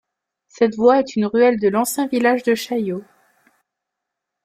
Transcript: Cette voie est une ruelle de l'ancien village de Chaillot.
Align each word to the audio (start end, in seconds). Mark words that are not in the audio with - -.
Cette 0.47 0.77
voie 0.77 0.97
est 0.97 1.15
une 1.15 1.27
ruelle 1.27 1.59
de 1.59 1.67
l'ancien 1.69 2.07
village 2.07 2.41
de 2.41 2.55
Chaillot. 2.55 3.03